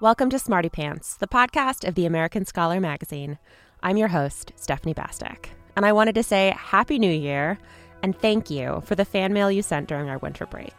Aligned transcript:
Welcome 0.00 0.30
to 0.30 0.38
Smarty 0.38 0.68
Pants, 0.68 1.16
the 1.16 1.26
podcast 1.26 1.84
of 1.84 1.96
the 1.96 2.06
American 2.06 2.44
Scholar 2.44 2.78
magazine. 2.78 3.36
I'm 3.82 3.96
your 3.96 4.06
host, 4.06 4.52
Stephanie 4.54 4.94
Bastek, 4.94 5.46
and 5.74 5.84
I 5.84 5.90
wanted 5.90 6.14
to 6.14 6.22
say 6.22 6.54
Happy 6.56 7.00
New 7.00 7.10
Year 7.10 7.58
and 8.04 8.16
thank 8.16 8.48
you 8.48 8.80
for 8.84 8.94
the 8.94 9.04
fan 9.04 9.32
mail 9.32 9.50
you 9.50 9.60
sent 9.60 9.88
during 9.88 10.08
our 10.08 10.18
winter 10.18 10.46
break. 10.46 10.72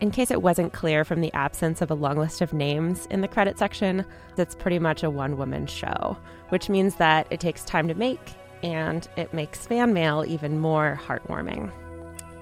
In 0.00 0.10
case 0.10 0.30
it 0.30 0.40
wasn't 0.40 0.72
clear 0.72 1.04
from 1.04 1.20
the 1.20 1.30
absence 1.34 1.82
of 1.82 1.90
a 1.90 1.94
long 1.94 2.16
list 2.16 2.40
of 2.40 2.54
names 2.54 3.04
in 3.10 3.20
the 3.20 3.28
credit 3.28 3.58
section, 3.58 4.02
it's 4.38 4.54
pretty 4.54 4.78
much 4.78 5.02
a 5.02 5.10
one 5.10 5.36
woman 5.36 5.66
show, 5.66 6.16
which 6.48 6.70
means 6.70 6.94
that 6.94 7.26
it 7.28 7.40
takes 7.40 7.66
time 7.66 7.86
to 7.86 7.94
make 7.94 8.32
and 8.62 9.08
it 9.18 9.34
makes 9.34 9.66
fan 9.66 9.92
mail 9.92 10.24
even 10.26 10.58
more 10.58 10.98
heartwarming. 11.06 11.70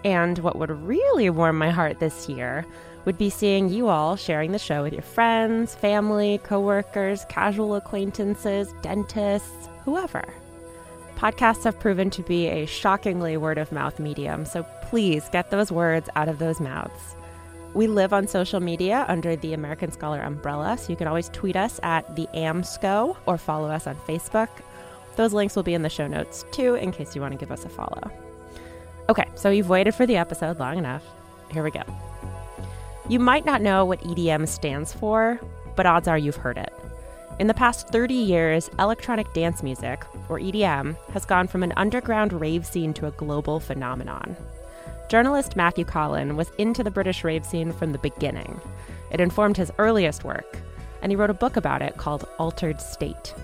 And 0.05 0.39
what 0.39 0.57
would 0.57 0.71
really 0.71 1.31
warm 1.31 1.59
my 1.59 1.71
heart 1.71 1.99
this 1.99 2.29
year 2.29 2.65
would 3.07 3.17
be 3.17 3.31
seeing 3.31 3.71
you 3.71 3.89
all 3.89 4.17
sharing 4.17 4.53
the 4.53 4.59
show 4.59 4.83
with 4.83 4.93
your 4.93 5.01
friends, 5.01 5.75
family, 5.75 6.39
coworkers, 6.43 7.25
casual 7.31 7.77
acquaintances, 7.77 8.75
dentists, 8.83 9.69
whoever. 9.85 10.25
Podcasts 11.15 11.65
have 11.65 11.81
proven 11.81 12.11
to 12.11 12.23
be 12.23 12.47
a 12.49 12.67
shockingly 12.67 13.39
word 13.39 13.57
of 13.57 13.73
mouth 13.73 13.99
medium, 13.99 14.45
so 14.45 14.67
please 14.83 15.27
get 15.33 15.51
those 15.51 15.73
words 15.73 16.11
out 16.17 16.29
of 16.29 16.39
those 16.39 16.61
mouths. 16.61 17.15
We 17.73 17.87
live 17.87 18.13
on 18.13 18.27
social 18.27 18.61
media 18.61 19.07
under 19.09 19.37
the 19.37 19.55
American 19.55 19.93
Scholar 19.93 20.21
umbrella, 20.21 20.77
so 20.77 20.91
you 20.91 20.97
can 20.97 21.07
always 21.07 21.29
tweet 21.29 21.57
us 21.57 21.79
at 21.83 22.17
the 22.17 22.27
AmScho 22.35 23.17
or 23.25 23.39
follow 23.39 23.71
us 23.71 23.87
on 23.87 23.95
Facebook. 24.07 24.49
Those 25.15 25.33
links 25.33 25.57
will 25.57 25.63
be 25.63 25.75
in 25.75 25.83
the 25.83 25.89
show 25.89 26.07
notes 26.07 26.45
too, 26.53 26.75
in 26.75 26.93
case 26.93 27.15
you 27.15 27.23
want 27.23 27.33
to 27.33 27.39
give 27.39 27.53
us 27.53 27.65
a 27.65 27.69
follow. 27.69 28.11
Okay, 29.09 29.27
so 29.37 29.51
you've 29.51 29.69
waited 29.69 29.95
for 29.95 30.07
the 30.07 30.17
episode 30.17 30.59
long 30.59 30.77
enough. 30.77 31.05
Here 31.51 31.63
we 31.63 31.71
go. 31.71 31.83
You 33.09 33.21
might 33.21 33.45
not 33.45 33.63
know 33.63 33.85
what 33.85 34.01
EDM 34.01 34.49
stands 34.49 34.93
for, 34.93 35.41
but 35.77 35.87
odds 35.87 36.09
are 36.09 36.19
you've 36.19 36.35
heard 36.35 36.59
it. 36.59 36.73
In 37.39 37.47
the 37.47 37.55
past 37.55 37.87
30 37.91 38.15
years, 38.15 38.69
electronic 38.81 39.33
dance 39.33 39.63
music, 39.63 40.05
or 40.29 40.41
EDM, 40.41 40.97
has 41.13 41.25
gone 41.25 41.47
from 41.47 41.63
an 41.63 41.73
underground 41.77 42.33
rave 42.33 42.67
scene 42.67 42.93
to 42.95 43.07
a 43.07 43.13
global 43.13 43.61
phenomenon. 43.61 44.35
Journalist 45.09 45.55
Matthew 45.55 45.85
Collin 45.85 46.35
was 46.35 46.51
into 46.59 46.83
the 46.83 46.91
British 46.91 47.23
rave 47.23 47.47
scene 47.47 47.71
from 47.71 47.93
the 47.93 47.99
beginning. 47.99 48.61
It 49.13 49.21
informed 49.21 49.57
his 49.57 49.71
earliest 49.79 50.25
work, 50.25 50.59
and 51.01 51.13
he 51.13 51.17
wrote 51.17 51.31
a 51.31 51.35
book 51.35 51.57
about 51.57 51.83
it 51.83 51.97
called 51.99 52.29
Altered 52.41 52.81
State. 52.81 53.35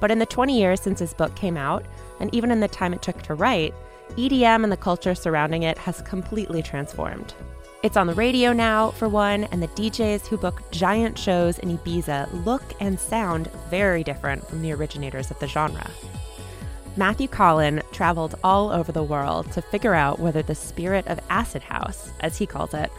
But 0.00 0.10
in 0.10 0.18
the 0.18 0.26
20 0.26 0.58
years 0.58 0.80
since 0.80 0.98
his 0.98 1.14
book 1.14 1.36
came 1.36 1.56
out, 1.56 1.84
and 2.18 2.34
even 2.34 2.50
in 2.50 2.58
the 2.58 2.66
time 2.66 2.92
it 2.92 3.02
took 3.02 3.22
to 3.22 3.34
write, 3.34 3.72
EDM 4.16 4.64
and 4.64 4.72
the 4.72 4.76
culture 4.76 5.14
surrounding 5.14 5.62
it 5.62 5.78
has 5.78 6.02
completely 6.02 6.60
transformed. 6.60 7.34
It's 7.82 7.96
on 7.96 8.06
the 8.06 8.14
radio 8.14 8.52
now, 8.52 8.90
for 8.92 9.08
one, 9.08 9.44
and 9.44 9.62
the 9.62 9.68
DJs 9.68 10.26
who 10.26 10.38
book 10.38 10.62
giant 10.70 11.18
shows 11.18 11.58
in 11.58 11.76
Ibiza 11.76 12.44
look 12.44 12.62
and 12.80 12.98
sound 12.98 13.48
very 13.68 14.02
different 14.02 14.46
from 14.48 14.62
the 14.62 14.72
originators 14.72 15.30
of 15.30 15.38
the 15.40 15.46
genre. 15.46 15.88
Matthew 16.96 17.28
Collin 17.28 17.82
traveled 17.92 18.36
all 18.42 18.70
over 18.70 18.90
the 18.90 19.02
world 19.02 19.52
to 19.52 19.60
figure 19.60 19.94
out 19.94 20.18
whether 20.18 20.40
the 20.40 20.54
spirit 20.54 21.06
of 21.06 21.20
acid 21.28 21.62
house, 21.62 22.10
as 22.20 22.38
he 22.38 22.46
calls 22.46 22.72
it, 22.72 22.90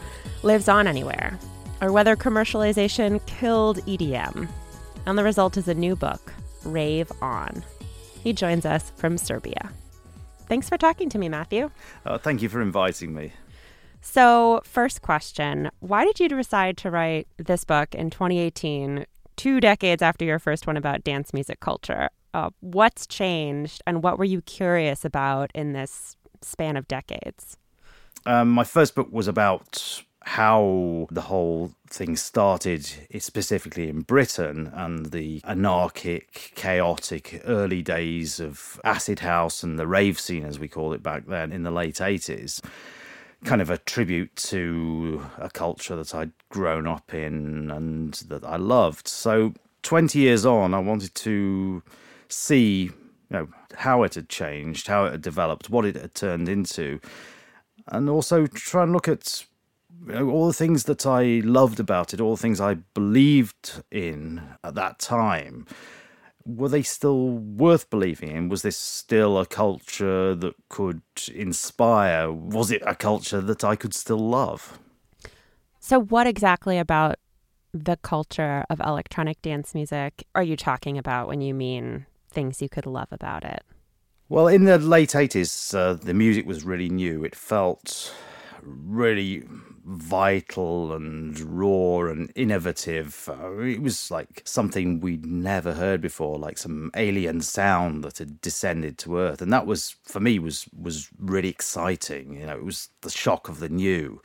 lives 0.43 0.69
on 0.69 0.85
anywhere, 0.85 1.39
or 1.81 1.91
whether 1.91 2.15
commercialization 2.15 3.25
killed 3.25 3.77
EDM. 3.87 4.47
And 5.07 5.17
the 5.17 5.23
result 5.23 5.57
is 5.57 5.67
a 5.67 5.73
new 5.73 5.95
book, 5.95 6.31
Rave 6.63 7.11
On. 7.21 7.63
He 8.23 8.31
joins 8.31 8.65
us 8.65 8.91
from 8.95 9.17
Serbia. 9.17 9.71
Thanks 10.47 10.69
for 10.69 10.77
talking 10.77 11.09
to 11.09 11.17
me, 11.17 11.27
Matthew. 11.29 11.71
Uh, 12.05 12.19
thank 12.19 12.43
you 12.43 12.49
for 12.49 12.61
inviting 12.61 13.13
me. 13.15 13.33
So, 14.01 14.61
first 14.63 15.01
question 15.01 15.69
Why 15.79 16.05
did 16.05 16.19
you 16.19 16.29
decide 16.29 16.77
to 16.77 16.91
write 16.91 17.27
this 17.37 17.63
book 17.63 17.93
in 17.95 18.09
2018, 18.09 19.05
two 19.35 19.59
decades 19.59 20.01
after 20.01 20.25
your 20.25 20.39
first 20.39 20.67
one 20.67 20.77
about 20.77 21.03
dance 21.03 21.33
music 21.33 21.59
culture? 21.59 22.09
Uh, 22.33 22.49
what's 22.59 23.07
changed, 23.07 23.81
and 23.87 24.03
what 24.03 24.19
were 24.19 24.25
you 24.25 24.41
curious 24.41 25.03
about 25.03 25.51
in 25.55 25.73
this 25.73 26.15
span 26.41 26.77
of 26.77 26.87
decades? 26.87 27.57
Um, 28.25 28.49
my 28.49 28.63
first 28.63 28.95
book 28.95 29.07
was 29.11 29.27
about 29.27 30.03
how 30.21 31.07
the 31.09 31.21
whole 31.21 31.71
thing 31.89 32.17
started, 32.17 32.85
specifically 33.19 33.87
in 33.87 34.01
Britain, 34.01 34.69
and 34.73 35.07
the 35.07 35.41
anarchic, 35.45 36.51
chaotic 36.55 37.41
early 37.45 37.81
days 37.81 38.39
of 38.39 38.79
acid 38.83 39.19
house 39.19 39.63
and 39.63 39.79
the 39.79 39.87
rave 39.87 40.19
scene, 40.19 40.45
as 40.45 40.59
we 40.59 40.67
call 40.67 40.91
it 40.91 41.01
back 41.01 41.27
then, 41.27 41.53
in 41.53 41.63
the 41.63 41.71
late 41.71 41.95
80s 41.95 42.61
kind 43.43 43.61
of 43.61 43.69
a 43.69 43.77
tribute 43.77 44.35
to 44.35 45.25
a 45.37 45.49
culture 45.49 45.95
that 45.95 46.13
I'd 46.13 46.31
grown 46.49 46.87
up 46.87 47.13
in 47.13 47.71
and 47.71 48.13
that 48.27 48.43
I 48.43 48.57
loved. 48.57 49.07
So 49.07 49.53
20 49.83 50.19
years 50.19 50.45
on, 50.45 50.73
I 50.73 50.79
wanted 50.79 51.13
to 51.15 51.83
see, 52.29 52.83
you 52.83 52.93
know, 53.29 53.47
how 53.75 54.03
it 54.03 54.15
had 54.15 54.29
changed, 54.29 54.87
how 54.87 55.05
it 55.05 55.11
had 55.11 55.21
developed, 55.21 55.69
what 55.69 55.85
it 55.85 55.95
had 55.95 56.15
turned 56.15 56.49
into, 56.49 56.99
and 57.87 58.09
also 58.09 58.47
try 58.47 58.83
and 58.83 58.91
look 58.91 59.07
at 59.07 59.45
you 60.05 60.13
know, 60.13 60.29
all 60.29 60.47
the 60.47 60.53
things 60.53 60.83
that 60.85 61.05
I 61.05 61.41
loved 61.43 61.79
about 61.79 62.13
it, 62.13 62.21
all 62.21 62.35
the 62.35 62.41
things 62.41 62.59
I 62.59 62.75
believed 62.93 63.83
in 63.91 64.41
at 64.63 64.75
that 64.75 64.99
time 64.99 65.67
were 66.47 66.69
they 66.69 66.81
still 66.81 67.29
worth 67.29 67.89
believing 67.89 68.31
in? 68.31 68.49
Was 68.49 68.61
this 68.61 68.77
still 68.77 69.37
a 69.37 69.45
culture 69.45 70.33
that 70.33 70.55
could 70.69 71.01
inspire? 71.33 72.31
Was 72.31 72.71
it 72.71 72.81
a 72.85 72.95
culture 72.95 73.41
that 73.41 73.63
I 73.63 73.75
could 73.75 73.93
still 73.93 74.17
love? 74.29 74.79
So, 75.79 75.99
what 75.99 76.25
exactly 76.25 76.77
about 76.77 77.17
the 77.73 77.97
culture 77.97 78.65
of 78.69 78.79
electronic 78.79 79.41
dance 79.41 79.75
music 79.75 80.25
are 80.33 80.43
you 80.43 80.55
talking 80.55 80.97
about 80.97 81.27
when 81.27 81.41
you 81.41 81.53
mean 81.53 82.05
things 82.31 82.61
you 82.61 82.69
could 82.69 82.85
love 82.85 83.09
about 83.11 83.43
it? 83.43 83.63
Well, 84.29 84.47
in 84.47 84.65
the 84.65 84.77
late 84.77 85.11
80s, 85.11 85.73
uh, 85.73 85.93
the 85.93 86.13
music 86.13 86.45
was 86.45 86.63
really 86.63 86.89
new. 86.89 87.23
It 87.23 87.35
felt 87.35 88.13
really 88.63 89.43
vital 89.87 90.93
and 90.93 91.39
raw 91.39 92.11
and 92.11 92.29
innovative. 92.35 93.29
Uh, 93.29 93.57
it 93.59 93.81
was 93.81 94.11
like 94.11 94.41
something 94.43 94.99
we'd 94.99 95.25
never 95.25 95.73
heard 95.73 96.01
before, 96.01 96.37
like 96.37 96.57
some 96.57 96.91
alien 96.95 97.41
sound 97.41 98.03
that 98.03 98.17
had 98.17 98.41
descended 98.41 98.97
to 98.97 99.17
Earth, 99.17 99.41
and 99.41 99.51
that 99.53 99.65
was 99.65 99.95
for 100.03 100.19
me 100.19 100.39
was 100.39 100.67
was 100.77 101.09
really 101.17 101.49
exciting. 101.49 102.35
You 102.37 102.47
know, 102.47 102.57
it 102.57 102.65
was 102.65 102.89
the 103.01 103.09
shock 103.09 103.47
of 103.47 103.59
the 103.59 103.69
new. 103.69 104.21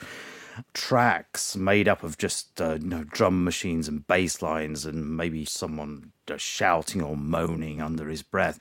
Tracks 0.75 1.57
made 1.57 1.89
up 1.89 2.03
of 2.03 2.19
just 2.19 2.61
uh, 2.61 2.75
you 2.81 2.89
know 2.89 3.05
drum 3.05 3.45
machines 3.45 3.89
and 3.89 4.07
bass 4.07 4.43
lines, 4.43 4.85
and 4.85 5.17
maybe 5.17 5.45
someone 5.45 6.13
just 6.27 6.45
shouting 6.45 7.03
or 7.03 7.17
moaning 7.17 7.81
under 7.81 8.09
his 8.09 8.23
breath. 8.23 8.59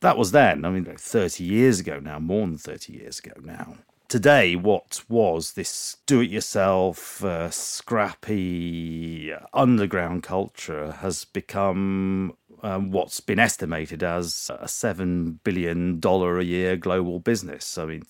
That 0.00 0.16
was 0.16 0.30
then. 0.30 0.64
I 0.64 0.70
mean, 0.70 0.84
like 0.84 1.00
thirty 1.00 1.44
years 1.44 1.80
ago 1.80 1.98
now, 1.98 2.20
more 2.20 2.46
than 2.46 2.58
thirty 2.58 2.92
years 2.92 3.18
ago 3.18 3.32
now 3.42 3.76
today 4.14 4.54
what 4.54 5.02
was 5.08 5.54
this 5.54 5.96
do-it-yourself 6.06 7.24
uh, 7.24 7.50
scrappy 7.50 9.34
underground 9.52 10.22
culture 10.22 10.92
has 10.92 11.24
become 11.24 12.32
um, 12.62 12.92
what's 12.92 13.18
been 13.18 13.40
estimated 13.40 14.04
as 14.04 14.52
a 14.60 14.66
$7 14.66 15.38
billion 15.42 16.00
a 16.00 16.42
year 16.42 16.76
global 16.76 17.18
business. 17.18 17.76
I 17.76 17.86
mean, 17.86 18.04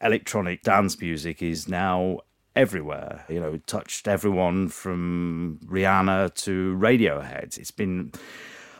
electronic 0.00 0.62
dance 0.62 1.00
music 1.00 1.42
is 1.42 1.66
now 1.66 2.20
everywhere. 2.54 3.24
You 3.28 3.40
know, 3.40 3.54
it 3.54 3.66
touched 3.66 4.06
everyone 4.06 4.68
from 4.68 5.58
Rihanna 5.64 6.32
to 6.44 6.78
Radiohead. 6.80 7.58
It's 7.58 7.72
been 7.72 8.12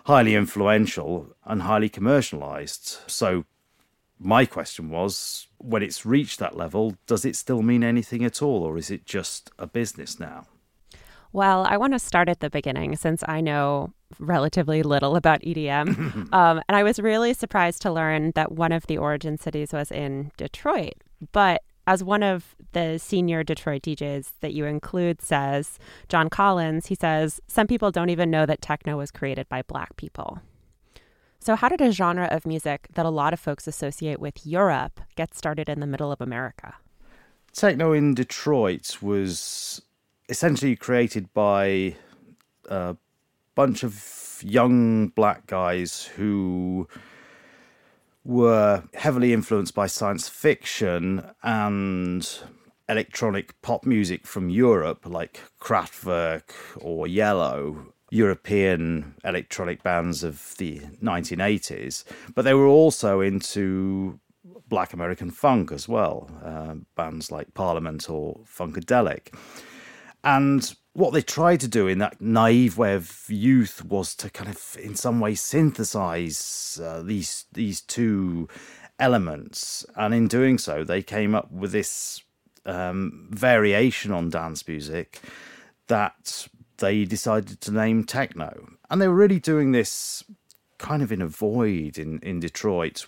highly 0.05 0.37
influential 0.37 1.34
and 1.44 1.62
highly 1.62 1.88
commercialized. 1.88 2.99
So, 3.08 3.44
my 4.19 4.44
question 4.44 4.91
was 4.91 5.47
when 5.59 5.82
it's 5.82 6.05
reached 6.05 6.38
that 6.38 6.56
level, 6.56 6.97
does 7.06 7.25
it 7.25 7.37
still 7.37 7.62
mean 7.62 7.85
anything 7.85 8.25
at 8.25 8.43
all, 8.43 8.62
or 8.62 8.76
is 8.76 8.91
it 8.91 9.06
just 9.06 9.50
a 9.59 9.67
business 9.67 10.19
now? 10.19 10.47
Well, 11.32 11.67
I 11.69 11.76
want 11.76 11.93
to 11.93 11.99
start 11.99 12.29
at 12.29 12.41
the 12.41 12.50
beginning 12.50 12.97
since 12.97 13.23
I 13.26 13.41
know 13.41 13.93
relatively 14.19 14.82
little 14.82 15.15
about 15.15 15.43
EDM. 15.43 16.32
um, 16.32 16.62
and 16.69 16.76
I 16.76 16.82
was 16.82 16.99
really 16.99 17.35
surprised 17.35 17.82
to 17.82 17.93
learn 17.93 18.32
that 18.35 18.53
one 18.53 18.73
of 18.73 18.87
the 18.87 18.99
origin 18.99 19.37
cities 19.37 19.73
was 19.73 19.91
in 19.91 20.32
Detroit. 20.37 20.94
But 21.32 21.62
as 21.87 22.05
one 22.05 22.23
of 22.23 22.55
the 22.73 22.99
senior 22.99 23.43
Detroit 23.43 23.82
DJs 23.82 24.32
that 24.41 24.53
you 24.53 24.65
include 24.65 25.23
says, 25.23 25.79
John 26.09 26.29
Collins, 26.29 26.87
he 26.87 26.94
says, 26.94 27.41
some 27.47 27.67
people 27.67 27.91
don't 27.91 28.11
even 28.11 28.31
know 28.31 28.47
that 28.47 28.61
techno 28.61 28.97
was 28.97 29.11
created 29.11 29.49
by 29.49 29.62
black 29.62 29.97
people. 29.97 30.41
So, 31.40 31.56
how 31.56 31.69
did 31.69 31.81
a 31.81 31.93
genre 31.93 32.26
of 32.31 32.46
music 32.46 32.88
that 32.94 33.06
a 33.06 33.11
lot 33.11 33.32
of 33.32 33.40
folks 33.40 33.67
associate 33.67 34.20
with 34.20 34.46
Europe 34.46 35.00
get 35.17 35.35
started 35.35 35.69
in 35.69 35.81
the 35.81 35.87
middle 35.87 36.12
of 36.12 36.20
America? 36.20 36.75
Techno 37.52 37.93
in 37.93 38.14
Detroit 38.14 38.99
was 39.00 39.81
essentially 40.29 40.76
created 40.76 41.32
by 41.32 41.96
a 42.69 42.96
bunch 43.55 43.82
of 43.82 44.40
young 44.44 45.08
black 45.08 45.46
guys 45.46 46.05
who 46.17 46.87
were 48.25 48.84
heavily 48.94 49.32
influenced 49.32 49.75
by 49.75 49.87
science 49.87 50.29
fiction 50.29 51.25
and 51.43 52.41
electronic 52.88 53.61
pop 53.62 53.87
music 53.87 54.26
from 54.26 54.50
Europe, 54.50 55.06
like 55.06 55.41
Kraftwerk 55.61 56.50
or 56.76 57.06
Yello, 57.06 57.93
European 58.10 59.14
electronic 59.25 59.82
bands 59.82 60.22
of 60.22 60.55
the 60.58 60.81
1980s. 61.02 62.05
But 62.34 62.43
they 62.43 62.55
were 62.55 62.66
also 62.66 63.20
into 63.20 64.19
black 64.69 64.93
American 64.93 65.31
funk 65.31 65.72
as 65.72 65.88
well, 65.88 66.31
uh, 66.44 66.75
bands 66.96 67.31
like 67.31 67.55
Parliament 67.55 68.08
or 68.08 68.40
Funkadelic. 68.44 69.34
And 70.25 70.75
what 70.93 71.12
they 71.12 71.22
tried 71.22 71.60
to 71.60 71.69
do 71.69 71.87
in 71.87 71.99
that 71.99 72.20
naive 72.20 72.76
way 72.76 72.94
of 72.94 73.25
youth 73.28 73.84
was 73.84 74.14
to 74.16 74.31
kind 74.31 74.50
of, 74.50 74.76
in 74.82 74.94
some 74.94 75.20
way, 75.20 75.34
synthesize 75.34 76.81
uh, 76.82 77.02
these 77.02 77.46
these 77.52 77.81
two 77.81 78.49
elements, 78.99 79.87
and 79.94 80.12
in 80.12 80.26
doing 80.26 80.58
so, 80.58 80.82
they 80.82 81.02
came 81.02 81.34
up 81.34 81.52
with 81.52 81.70
this 81.70 82.22
um, 82.66 83.28
variation 83.31 84.12
on 84.12 84.28
dance 84.28 84.66
music 84.66 85.20
that 85.87 86.49
they 86.78 87.04
decided 87.04 87.60
to 87.60 87.72
name 87.72 88.04
techno, 88.04 88.70
and 88.90 89.00
they 89.00 89.08
were 89.08 89.14
really 89.14 89.40
doing 89.40 89.72
this 89.72 90.25
kind 90.78 91.02
of 91.02 91.12
in 91.12 91.22
a 91.22 91.26
void 91.26 91.98
in 91.98 92.19
in 92.20 92.40
Detroit. 92.40 93.06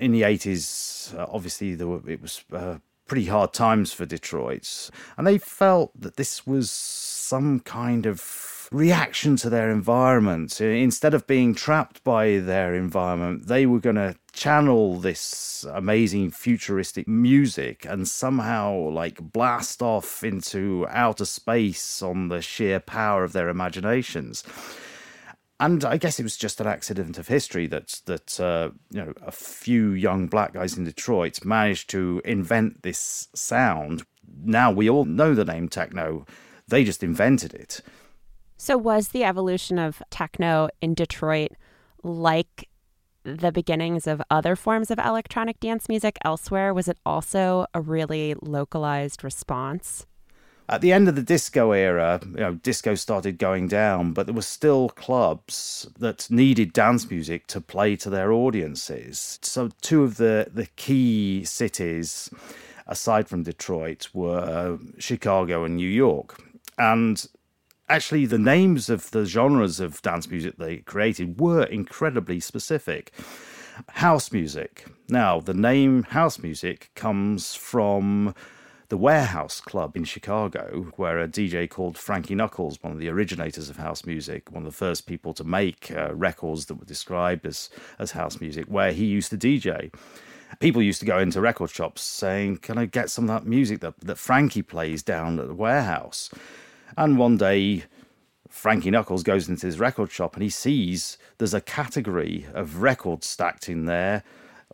In 0.00 0.12
the 0.12 0.22
eighties, 0.22 1.14
uh, 1.16 1.26
obviously, 1.28 1.74
there 1.74 1.86
were, 1.86 2.08
it 2.08 2.22
was 2.22 2.42
uh, 2.52 2.78
pretty 3.06 3.26
hard 3.26 3.52
times 3.52 3.92
for 3.92 4.06
Detroit. 4.06 4.90
And 5.16 5.26
they 5.26 5.38
felt 5.38 5.92
that 6.00 6.16
this 6.16 6.46
was 6.46 6.70
some 6.70 7.60
kind 7.60 8.06
of 8.06 8.68
reaction 8.72 9.36
to 9.36 9.50
their 9.50 9.70
environment. 9.70 10.60
Instead 10.60 11.14
of 11.14 11.26
being 11.26 11.54
trapped 11.54 12.02
by 12.02 12.38
their 12.38 12.74
environment, 12.74 13.46
they 13.46 13.66
were 13.66 13.78
going 13.78 13.96
to 13.96 14.16
channel 14.34 14.98
this 14.98 15.64
amazing 15.72 16.30
futuristic 16.30 17.06
music 17.06 17.86
and 17.86 18.06
somehow 18.08 18.74
like 18.74 19.32
blast 19.32 19.80
off 19.80 20.22
into 20.24 20.86
outer 20.90 21.24
space 21.24 22.02
on 22.02 22.28
the 22.28 22.42
sheer 22.42 22.80
power 22.80 23.24
of 23.24 23.32
their 23.32 23.48
imaginations 23.48 24.42
and 25.60 25.84
I 25.84 25.96
guess 25.96 26.18
it 26.18 26.24
was 26.24 26.36
just 26.36 26.60
an 26.60 26.66
accident 26.66 27.16
of 27.18 27.28
history 27.28 27.66
that 27.68 28.00
that 28.06 28.40
uh, 28.40 28.70
you 28.90 29.04
know 29.04 29.14
a 29.24 29.30
few 29.30 29.92
young 29.92 30.26
black 30.26 30.52
guys 30.54 30.76
in 30.76 30.84
Detroit 30.84 31.44
managed 31.44 31.88
to 31.90 32.20
invent 32.24 32.82
this 32.82 33.28
sound. 33.34 34.04
Now 34.42 34.72
we 34.72 34.90
all 34.90 35.04
know 35.04 35.34
the 35.34 35.44
name 35.44 35.68
techno; 35.68 36.26
they 36.66 36.84
just 36.84 37.02
invented 37.02 37.54
it. 37.54 37.80
So, 38.56 38.76
was 38.76 39.08
the 39.08 39.24
evolution 39.24 39.78
of 39.78 40.02
techno 40.10 40.68
in 40.80 40.94
Detroit 40.94 41.52
like 42.02 42.68
the 43.24 43.50
beginnings 43.50 44.06
of 44.06 44.22
other 44.30 44.54
forms 44.54 44.90
of 44.90 44.98
electronic 44.98 45.58
dance 45.58 45.88
music 45.88 46.18
elsewhere? 46.24 46.72
Was 46.72 46.88
it 46.88 46.98
also 47.04 47.66
a 47.74 47.80
really 47.80 48.34
localized 48.40 49.24
response? 49.24 50.06
At 50.68 50.80
the 50.80 50.92
end 50.92 51.08
of 51.08 51.14
the 51.14 51.22
disco 51.22 51.72
era, 51.72 52.20
you 52.24 52.40
know, 52.40 52.54
disco 52.54 52.94
started 52.94 53.36
going 53.36 53.68
down, 53.68 54.12
but 54.12 54.26
there 54.26 54.34
were 54.34 54.40
still 54.40 54.88
clubs 54.88 55.86
that 55.98 56.30
needed 56.30 56.72
dance 56.72 57.10
music 57.10 57.46
to 57.48 57.60
play 57.60 57.96
to 57.96 58.08
their 58.08 58.32
audiences. 58.32 59.38
So, 59.42 59.68
two 59.82 60.04
of 60.04 60.16
the, 60.16 60.48
the 60.52 60.66
key 60.76 61.44
cities, 61.44 62.30
aside 62.86 63.28
from 63.28 63.42
Detroit, 63.42 64.08
were 64.14 64.78
Chicago 64.98 65.64
and 65.64 65.76
New 65.76 65.88
York. 65.88 66.40
And 66.78 67.26
actually, 67.88 68.26
the 68.26 68.38
names 68.38 68.88
of 68.88 69.10
the 69.10 69.24
genres 69.24 69.80
of 69.80 70.00
dance 70.02 70.28
music 70.28 70.56
they 70.56 70.78
created 70.78 71.40
were 71.40 71.64
incredibly 71.64 72.40
specific. 72.40 73.12
House 73.88 74.30
music. 74.30 74.86
Now, 75.08 75.40
the 75.40 75.54
name 75.54 76.04
house 76.04 76.38
music 76.38 76.90
comes 76.94 77.54
from 77.54 78.34
the 78.88 78.96
Warehouse 78.96 79.60
Club 79.60 79.96
in 79.96 80.04
Chicago, 80.04 80.92
where 80.96 81.18
a 81.18 81.26
DJ 81.26 81.68
called 81.68 81.98
Frankie 81.98 82.34
Knuckles, 82.34 82.78
one 82.82 82.92
of 82.92 82.98
the 82.98 83.08
originators 83.08 83.68
of 83.68 83.76
house 83.76 84.04
music, 84.04 84.52
one 84.52 84.64
of 84.64 84.70
the 84.70 84.76
first 84.76 85.06
people 85.06 85.34
to 85.34 85.44
make 85.44 85.90
uh, 85.90 86.14
records 86.14 86.66
that 86.66 86.74
were 86.74 86.84
described 86.84 87.46
as, 87.46 87.70
as 87.98 88.12
house 88.12 88.40
music, 88.40 88.66
where 88.66 88.92
he 88.92 89.06
used 89.06 89.30
to 89.30 89.38
DJ. 89.38 89.92
People 90.60 90.82
used 90.82 91.00
to 91.00 91.06
go 91.06 91.18
into 91.18 91.40
record 91.40 91.70
shops 91.70 92.02
saying, 92.02 92.58
Can 92.58 92.78
I 92.78 92.86
get 92.86 93.10
some 93.10 93.24
of 93.24 93.28
that 93.28 93.48
music 93.48 93.80
that, 93.80 93.98
that 94.00 94.18
Frankie 94.18 94.62
plays 94.62 95.02
down 95.02 95.40
at 95.40 95.48
the 95.48 95.54
warehouse? 95.54 96.30
And 96.96 97.18
one 97.18 97.36
day, 97.36 97.84
Frankie 98.48 98.90
Knuckles 98.90 99.22
goes 99.22 99.48
into 99.48 99.66
his 99.66 99.78
record 99.78 100.10
shop 100.10 100.34
and 100.34 100.42
he 100.42 100.50
sees 100.50 101.18
there's 101.38 101.54
a 101.54 101.60
category 101.60 102.46
of 102.54 102.82
records 102.82 103.26
stacked 103.26 103.68
in 103.68 103.86
there 103.86 104.22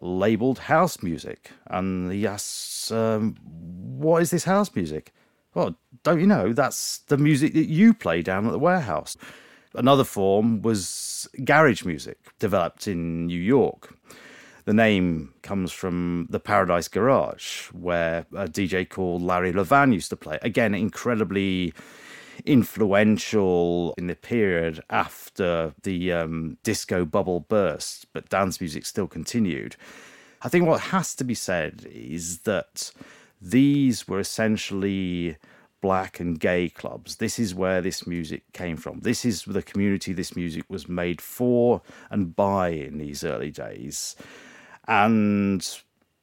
labeled 0.01 0.61
house 0.61 1.03
music. 1.03 1.51
And 1.67 2.13
he 2.13 2.27
asks, 2.27 2.91
um, 2.91 3.37
What 3.43 4.23
is 4.23 4.31
this 4.31 4.45
house 4.45 4.75
music? 4.75 5.13
Well, 5.55 5.77
don't 6.03 6.21
you 6.21 6.27
know? 6.27 6.53
That's 6.53 6.99
the 6.99 7.19
music 7.19 7.55
that 7.55 7.67
you 7.67 7.93
play 7.93 8.23
down 8.23 8.47
at 8.47 8.53
the 8.53 8.59
warehouse. 8.59 9.17
Another 9.75 10.05
form 10.05 10.63
was 10.63 11.29
garage 11.45 11.85
music, 11.85 12.19
developed 12.39 12.89
in 12.89 13.27
New 13.27 13.41
York. 13.41 13.95
The 14.65 14.75
name 14.75 15.33
comes 15.43 15.73
from 15.73 16.27
the 16.31 16.41
Paradise 16.41 16.89
Garage, 16.89 17.67
where 17.73 18.27
a 18.33 18.47
DJ 18.47 18.89
called 18.89 19.23
Larry 19.23 19.53
Levan 19.53 19.93
used 19.93 20.11
to 20.11 20.17
play. 20.17 20.39
Again, 20.43 20.75
incredibly 20.75 21.73
influential 22.45 23.95
in 23.97 24.07
the 24.07 24.15
period 24.15 24.83
after 24.91 25.75
the 25.83 26.13
um, 26.13 26.59
disco 26.63 27.05
bubble 27.05 27.41
burst, 27.41 28.07
but 28.13 28.29
dance 28.29 28.61
music 28.61 28.87
still 28.87 29.07
continued. 29.07 29.77
I 30.43 30.49
think 30.49 30.67
what 30.67 30.81
has 30.81 31.15
to 31.17 31.25
be 31.25 31.35
said 31.35 31.87
is 31.91 32.41
that 32.41 32.93
these 33.41 34.09
were 34.09 34.21
essentially 34.21 35.37
black 35.81 36.21
and 36.21 36.39
gay 36.39 36.69
clubs. 36.69 37.17
This 37.17 37.39
is 37.39 37.55
where 37.55 37.81
this 37.81 38.07
music 38.07 38.43
came 38.53 38.77
from. 38.77 39.01
This 39.01 39.25
is 39.25 39.45
the 39.45 39.63
community 39.63 40.13
this 40.13 40.37
music 40.37 40.65
was 40.69 40.89
made 40.89 41.21
for 41.21 41.83
and 42.11 42.35
by 42.35 42.69
in 42.69 42.99
these 42.99 43.25
early 43.25 43.51
days. 43.51 44.17
And 44.89 45.67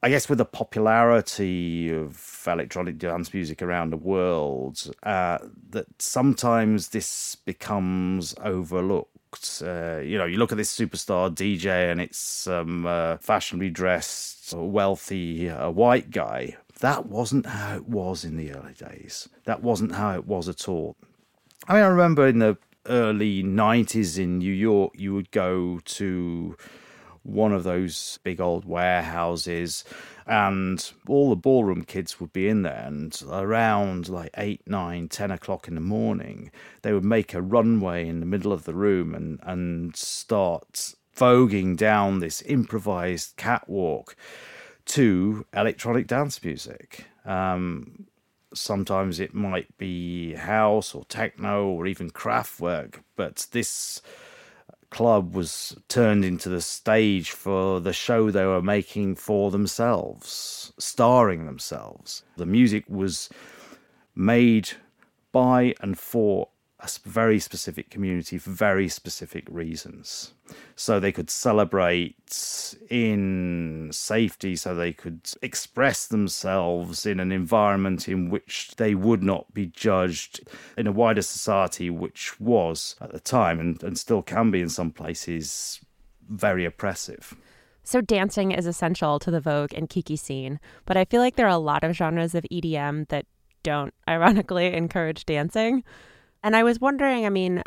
I 0.03 0.09
guess 0.09 0.29
with 0.29 0.37
the 0.37 0.45
popularity 0.45 1.89
of 1.91 2.43
electronic 2.45 2.99
dance 2.99 3.33
music 3.33 3.63
around 3.63 3.89
the 3.89 3.97
world, 3.97 4.91
uh, 5.01 5.39
that 5.71 5.87
sometimes 5.99 6.89
this 6.89 7.35
becomes 7.35 8.35
overlooked. 8.43 9.61
Uh, 9.63 9.97
you 9.97 10.17
know, 10.17 10.25
you 10.25 10.37
look 10.37 10.51
at 10.51 10.57
this 10.57 10.75
superstar 10.75 11.33
DJ 11.33 11.91
and 11.91 11.99
it's 11.99 12.45
um, 12.45 12.85
uh, 12.85 13.17
fashionably 13.17 13.71
dressed, 13.71 14.53
wealthy 14.55 15.49
uh, 15.49 15.71
white 15.71 16.11
guy. 16.11 16.55
That 16.79 17.07
wasn't 17.07 17.47
how 17.47 17.75
it 17.75 17.89
was 17.89 18.23
in 18.23 18.37
the 18.37 18.53
early 18.53 18.73
days. 18.73 19.27
That 19.45 19.63
wasn't 19.63 19.93
how 19.93 20.13
it 20.13 20.27
was 20.27 20.47
at 20.47 20.69
all. 20.69 20.95
I 21.67 21.73
mean, 21.73 21.83
I 21.83 21.87
remember 21.87 22.27
in 22.27 22.37
the 22.37 22.57
early 22.85 23.43
90s 23.43 24.19
in 24.19 24.37
New 24.37 24.53
York, 24.53 24.93
you 24.95 25.15
would 25.15 25.31
go 25.31 25.79
to 25.83 26.55
one 27.27 27.51
of 27.51 27.63
those 27.63 28.19
big 28.23 28.39
old 28.39 28.65
warehouses 28.65 29.83
and 30.25 30.91
all 31.07 31.29
the 31.29 31.35
ballroom 31.35 31.83
kids 31.83 32.19
would 32.19 32.33
be 32.33 32.47
in 32.47 32.61
there 32.63 32.83
and 32.87 33.21
around 33.31 34.09
like 34.09 34.31
8 34.37 34.61
9 34.65 35.07
10 35.07 35.31
o'clock 35.31 35.67
in 35.67 35.75
the 35.75 35.81
morning 35.81 36.51
they 36.81 36.93
would 36.93 37.05
make 37.05 37.33
a 37.33 37.41
runway 37.41 38.07
in 38.07 38.19
the 38.19 38.25
middle 38.25 38.53
of 38.53 38.63
the 38.63 38.73
room 38.73 39.13
and 39.13 39.39
and 39.43 39.95
start 39.95 40.95
voguing 41.17 41.75
down 41.75 42.19
this 42.19 42.43
improvised 42.45 43.35
catwalk 43.37 44.15
to 44.85 45.45
electronic 45.53 46.07
dance 46.07 46.43
music. 46.43 47.05
Um, 47.25 48.05
sometimes 48.53 49.19
it 49.19 49.33
might 49.33 49.77
be 49.77 50.35
house 50.35 50.95
or 50.95 51.03
techno 51.05 51.67
or 51.67 51.85
even 51.85 52.09
Kraftwerk 52.09 53.01
but 53.15 53.47
this 53.51 54.01
club 54.89 55.35
was 55.35 55.75
turned 55.87 56.23
into 56.23 56.49
the 56.49 56.61
stage 56.61 57.31
for 57.31 57.79
the 57.79 57.93
show 57.93 58.31
they 58.31 58.45
were 58.45 58.61
making 58.61 59.15
for 59.15 59.51
themselves, 59.51 60.71
starring 60.79 61.45
themselves. 61.45 62.23
The 62.37 62.45
music 62.45 62.85
was 62.87 63.29
made 64.15 64.69
by 65.31 65.75
and 65.81 65.97
for 65.97 66.49
very 66.97 67.39
specific 67.39 67.89
community 67.89 68.37
for 68.37 68.51
very 68.51 68.87
specific 68.87 69.45
reasons. 69.49 70.33
So 70.75 70.99
they 70.99 71.11
could 71.11 71.29
celebrate 71.29 72.15
in 72.89 73.89
safety, 73.91 74.55
so 74.55 74.73
they 74.73 74.93
could 74.93 75.29
express 75.41 76.07
themselves 76.07 77.05
in 77.05 77.19
an 77.19 77.31
environment 77.31 78.07
in 78.07 78.29
which 78.29 78.71
they 78.77 78.95
would 78.95 79.23
not 79.23 79.53
be 79.53 79.65
judged 79.65 80.47
in 80.77 80.87
a 80.87 80.91
wider 80.91 81.21
society, 81.21 81.89
which 81.89 82.39
was 82.39 82.95
at 83.01 83.11
the 83.11 83.19
time 83.19 83.59
and, 83.59 83.83
and 83.83 83.97
still 83.97 84.21
can 84.21 84.51
be 84.51 84.61
in 84.61 84.69
some 84.69 84.91
places 84.91 85.81
very 86.29 86.63
oppressive. 86.63 87.35
So, 87.83 88.01
dancing 88.01 88.51
is 88.51 88.65
essential 88.65 89.17
to 89.19 89.31
the 89.31 89.39
Vogue 89.39 89.73
and 89.73 89.89
Kiki 89.89 90.17
scene, 90.17 90.59
but 90.85 90.97
I 90.97 91.05
feel 91.05 91.21
like 91.21 91.37
there 91.37 91.45
are 91.45 91.49
a 91.49 91.57
lot 91.57 91.85
of 91.85 91.95
genres 91.95 92.35
of 92.35 92.45
EDM 92.51 93.07
that 93.07 93.25
don't, 93.63 93.93
ironically, 94.07 94.73
encourage 94.73 95.25
dancing. 95.25 95.83
And 96.47 96.55
I 96.55 96.63
was 96.63 96.79
wondering, 96.79 97.25
I 97.25 97.29
mean, 97.29 97.61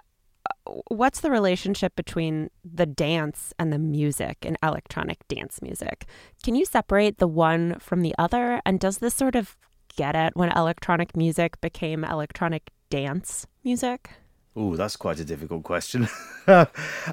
what's 0.89 1.21
the 1.21 1.31
relationship 1.31 1.95
between 1.97 2.49
the 2.65 2.87
dance 2.87 3.53
and 3.59 3.71
the 3.71 3.79
music 3.79 4.39
in 4.41 4.57
electronic 4.63 5.19
dance 5.29 5.61
music? 5.61 6.07
Can 6.43 6.55
you 6.55 6.65
separate 6.65 7.19
the 7.19 7.27
one 7.29 7.79
from 7.79 8.01
the 8.01 8.15
other? 8.19 8.63
And 8.65 8.81
does 8.81 8.97
this 8.97 9.13
sort 9.13 9.37
of 9.37 9.55
get 9.97 10.17
at 10.17 10.35
when 10.35 10.51
electronic 10.57 11.15
music 11.15 11.61
became 11.61 12.05
electronic 12.05 12.71
dance 12.89 13.47
music? 13.65 14.13
Oh, 14.57 14.77
that's 14.77 14.97
quite 14.97 15.21
a 15.21 15.27
difficult 15.27 15.63
question. 15.63 16.09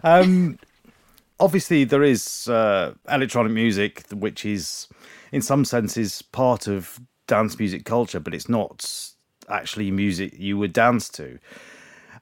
um, 0.04 0.58
obviously, 1.38 1.84
there 1.84 2.04
is 2.04 2.48
uh, 2.48 2.94
electronic 3.10 3.52
music, 3.52 4.06
which 4.14 4.46
is, 4.46 4.88
in 5.34 5.42
some 5.42 5.66
senses, 5.66 6.22
part 6.22 6.68
of 6.68 7.02
dance 7.28 7.60
music 7.60 7.84
culture, 7.84 8.22
but 8.22 8.34
it's 8.34 8.48
not 8.48 9.17
actually 9.50 9.92
music 9.92 10.34
you 10.38 10.58
would 10.58 10.74
dance 10.74 11.10
to. 11.10 11.40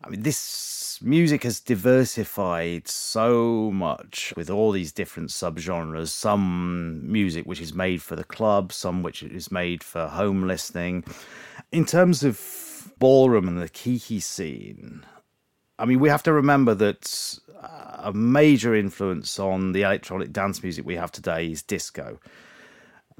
I 0.03 0.09
mean, 0.09 0.21
this 0.21 0.99
music 1.01 1.43
has 1.43 1.59
diversified 1.59 2.87
so 2.87 3.71
much 3.71 4.33
with 4.35 4.49
all 4.49 4.71
these 4.71 4.91
different 4.91 5.29
subgenres. 5.29 6.09
Some 6.09 7.11
music 7.11 7.45
which 7.45 7.61
is 7.61 7.73
made 7.73 8.01
for 8.01 8.15
the 8.15 8.23
club, 8.23 8.71
some 8.71 9.03
which 9.03 9.23
is 9.23 9.51
made 9.51 9.83
for 9.83 10.07
home 10.07 10.47
listening. 10.47 11.03
In 11.71 11.85
terms 11.85 12.23
of 12.23 12.93
ballroom 12.99 13.47
and 13.47 13.61
the 13.61 13.69
kiki 13.69 14.19
scene, 14.19 15.05
I 15.77 15.85
mean, 15.85 15.99
we 15.99 16.09
have 16.09 16.23
to 16.23 16.33
remember 16.33 16.73
that 16.75 17.39
uh, 17.61 17.97
a 18.03 18.13
major 18.13 18.75
influence 18.75 19.39
on 19.39 19.73
the 19.73 19.81
electronic 19.81 20.31
dance 20.31 20.63
music 20.63 20.85
we 20.85 20.95
have 20.95 21.11
today 21.11 21.51
is 21.51 21.61
disco 21.61 22.19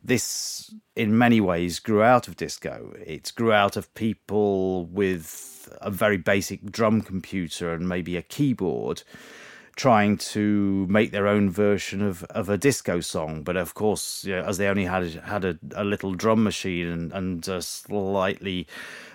this, 0.05 0.74
in 0.95 1.17
many 1.17 1.41
ways, 1.41 1.79
grew 1.79 2.03
out 2.03 2.27
of 2.27 2.35
disco. 2.35 2.93
It 3.05 3.31
grew 3.35 3.51
out 3.51 3.75
of 3.75 3.93
people 3.93 4.85
with 4.85 5.67
a 5.81 5.89
very 5.89 6.17
basic 6.17 6.71
drum 6.71 7.01
computer 7.01 7.74
and 7.74 7.89
maybe 7.89 8.15
a 8.17 8.21
keyboard 8.21 9.03
trying 9.75 10.15
to 10.15 10.88
make 10.89 11.12
their 11.12 11.27
own 11.27 11.50
version 11.50 12.01
of, 12.01 12.24
of 12.25 12.47
a 12.47 12.57
disco 12.57 13.01
song. 13.01 13.43
But 13.43 13.57
of 13.57 13.74
course, 13.74 14.24
you 14.24 14.33
know, 14.33 14.43
as 14.43 14.57
they 14.57 14.67
only 14.67 14.85
had 14.85 15.03
had 15.15 15.43
a, 15.43 15.59
a 15.75 15.83
little 15.83 16.13
drum 16.13 16.43
machine 16.43 16.88
and, 16.88 17.12
and 17.12 17.47
a 17.47 17.62
slightly 17.62 18.67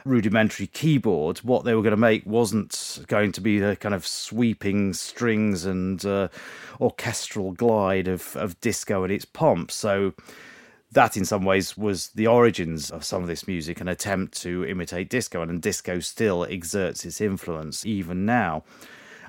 rudimentary 0.04 0.66
keyboard, 0.66 1.38
what 1.38 1.64
they 1.64 1.74
were 1.74 1.82
going 1.82 1.92
to 1.92 1.96
make 1.96 2.26
wasn't 2.26 3.00
going 3.06 3.32
to 3.32 3.40
be 3.40 3.58
the 3.58 3.76
kind 3.76 3.94
of 3.94 4.06
sweeping 4.06 4.92
strings 4.92 5.64
and 5.64 6.04
uh, 6.04 6.28
orchestral 6.78 7.52
glide 7.52 8.06
of, 8.06 8.36
of 8.36 8.60
disco 8.60 9.02
and 9.02 9.12
its 9.12 9.24
pomp. 9.24 9.70
So 9.70 10.12
that 10.92 11.16
in 11.16 11.24
some 11.24 11.44
ways 11.44 11.76
was 11.76 12.08
the 12.10 12.26
origins 12.26 12.90
of 12.90 13.04
some 13.04 13.22
of 13.22 13.28
this 13.28 13.46
music, 13.46 13.80
an 13.80 13.88
attempt 13.88 14.40
to 14.42 14.64
imitate 14.64 15.08
disco, 15.08 15.42
and 15.42 15.62
disco 15.62 16.00
still 16.00 16.44
exerts 16.44 17.04
its 17.04 17.20
influence 17.20 17.86
even 17.86 18.26
now. 18.26 18.64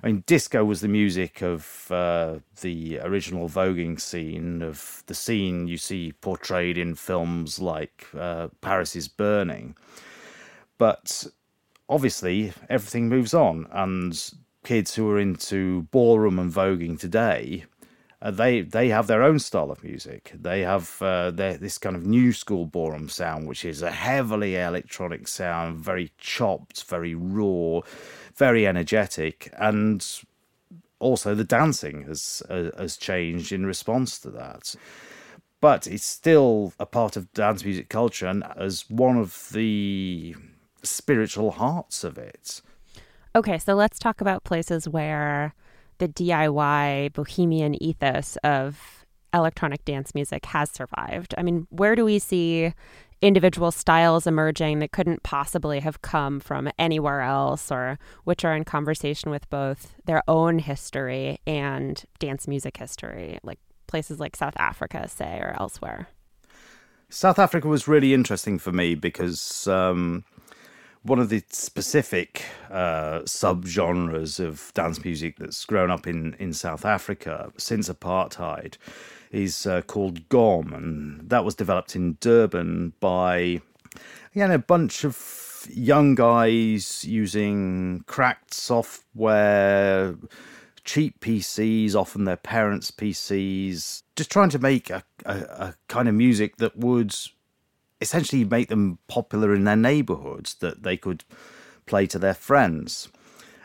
I 0.03 0.07
mean, 0.07 0.23
disco 0.25 0.65
was 0.65 0.81
the 0.81 0.87
music 0.87 1.43
of 1.43 1.91
uh, 1.91 2.39
the 2.61 2.99
original 2.99 3.47
voguing 3.47 4.01
scene, 4.01 4.63
of 4.63 5.03
the 5.05 5.13
scene 5.13 5.67
you 5.67 5.77
see 5.77 6.13
portrayed 6.21 6.77
in 6.79 6.95
films 6.95 7.59
like 7.59 8.07
uh, 8.17 8.47
Paris 8.61 8.95
is 8.95 9.07
Burning. 9.07 9.75
But 10.79 11.27
obviously, 11.87 12.53
everything 12.67 13.09
moves 13.09 13.35
on, 13.35 13.67
and 13.71 14.33
kids 14.63 14.95
who 14.95 15.07
are 15.11 15.19
into 15.19 15.83
ballroom 15.91 16.39
and 16.39 16.51
voguing 16.51 16.99
today 16.99 17.65
uh, 18.21 18.31
they 18.31 18.61
they 18.61 18.89
have 18.89 19.07
their 19.07 19.23
own 19.23 19.39
style 19.39 19.71
of 19.71 19.83
music. 19.83 20.31
They 20.39 20.61
have 20.61 21.01
uh, 21.01 21.31
their, 21.31 21.57
this 21.57 21.77
kind 21.77 21.95
of 21.95 22.05
new 22.05 22.33
school 22.33 22.65
ballroom 22.65 23.09
sound, 23.09 23.47
which 23.47 23.65
is 23.65 23.81
a 23.81 23.91
heavily 23.91 24.55
electronic 24.55 25.27
sound, 25.27 25.77
very 25.77 26.11
chopped, 26.17 26.83
very 26.83 27.15
raw, 27.15 27.81
very 28.35 28.67
energetic, 28.67 29.51
and 29.57 30.05
also 30.99 31.33
the 31.33 31.43
dancing 31.43 32.03
has 32.03 32.43
uh, 32.49 32.69
has 32.77 32.97
changed 32.97 33.51
in 33.51 33.65
response 33.65 34.19
to 34.19 34.29
that. 34.31 34.75
But 35.59 35.85
it's 35.85 36.05
still 36.05 36.73
a 36.79 36.85
part 36.85 37.15
of 37.17 37.31
dance 37.33 37.63
music 37.63 37.89
culture, 37.89 38.27
and 38.27 38.43
as 38.55 38.89
one 38.89 39.17
of 39.17 39.49
the 39.51 40.35
spiritual 40.83 41.51
hearts 41.51 42.03
of 42.03 42.17
it. 42.17 42.61
Okay, 43.35 43.57
so 43.57 43.75
let's 43.75 43.97
talk 43.97 44.21
about 44.21 44.43
places 44.43 44.87
where 44.87 45.53
the 46.01 46.09
DIY 46.09 47.13
bohemian 47.13 47.81
ethos 47.81 48.35
of 48.43 49.05
electronic 49.35 49.85
dance 49.85 50.15
music 50.15 50.47
has 50.47 50.71
survived. 50.71 51.35
I 51.37 51.43
mean, 51.43 51.67
where 51.69 51.95
do 51.95 52.03
we 52.03 52.17
see 52.17 52.73
individual 53.21 53.69
styles 53.69 54.25
emerging 54.25 54.79
that 54.79 54.91
couldn't 54.91 55.21
possibly 55.21 55.79
have 55.79 56.01
come 56.01 56.39
from 56.39 56.67
anywhere 56.79 57.21
else 57.21 57.71
or 57.71 57.99
which 58.23 58.43
are 58.43 58.55
in 58.55 58.63
conversation 58.63 59.29
with 59.29 59.47
both 59.51 59.93
their 60.05 60.23
own 60.27 60.57
history 60.57 61.37
and 61.45 62.03
dance 62.17 62.47
music 62.47 62.77
history, 62.77 63.37
like 63.43 63.59
places 63.85 64.19
like 64.19 64.35
South 64.35 64.55
Africa, 64.57 65.07
say, 65.07 65.37
or 65.37 65.55
elsewhere? 65.59 66.07
South 67.09 67.37
Africa 67.37 67.67
was 67.67 67.87
really 67.87 68.15
interesting 68.15 68.57
for 68.57 68.71
me 68.71 68.95
because 68.95 69.67
um, 69.67 70.23
one 71.03 71.19
of 71.19 71.29
the 71.29 71.43
specific 71.49 72.45
uh, 72.69 73.21
subgenres 73.21 74.39
of 74.39 74.71
dance 74.73 75.03
music 75.03 75.37
that's 75.37 75.65
grown 75.65 75.89
up 75.89 76.05
in, 76.05 76.35
in 76.39 76.53
South 76.53 76.85
Africa 76.85 77.51
since 77.57 77.89
apartheid 77.89 78.77
is 79.31 79.65
uh, 79.65 79.81
called 79.81 80.29
Gqom, 80.29 80.75
and 80.75 81.29
that 81.29 81.43
was 81.43 81.55
developed 81.55 81.95
in 81.95 82.17
Durban 82.19 82.93
by 82.99 83.61
again 84.35 84.51
a 84.51 84.59
bunch 84.59 85.03
of 85.03 85.67
young 85.69 86.15
guys 86.15 87.03
using 87.05 88.03
cracked 88.07 88.53
software, 88.53 90.15
cheap 90.83 91.19
PCs, 91.19 91.95
often 91.95 92.25
their 92.25 92.37
parents' 92.37 92.91
PCs, 92.91 94.03
just 94.15 94.31
trying 94.31 94.49
to 94.49 94.59
make 94.59 94.89
a, 94.89 95.03
a, 95.25 95.35
a 95.35 95.75
kind 95.87 96.07
of 96.07 96.15
music 96.15 96.57
that 96.57 96.77
would 96.77 97.15
essentially 98.01 98.43
make 98.43 98.67
them 98.69 98.97
popular 99.07 99.53
in 99.53 99.63
their 99.63 99.75
neighborhoods 99.75 100.55
that 100.55 100.83
they 100.83 100.97
could 100.97 101.23
play 101.85 102.07
to 102.07 102.19
their 102.19 102.33
friends. 102.33 103.09